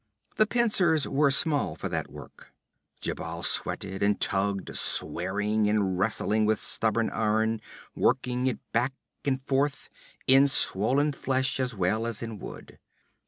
[0.37, 2.51] The pincers were small for that work.
[3.03, 7.61] Djebal sweated and tugged, swearing and wrestling with the stubborn iron,
[7.95, 8.93] working it back
[9.25, 9.91] and forth
[10.25, 12.79] in swollen flesh as well as in wood.